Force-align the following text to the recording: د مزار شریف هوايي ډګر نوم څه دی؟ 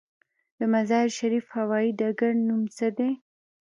د 0.57 0.59
مزار 0.73 1.07
شریف 1.17 1.45
هوايي 1.57 1.89
ډګر 1.99 2.33
نوم 2.47 2.63
څه 2.75 2.87
دی؟ 2.97 3.11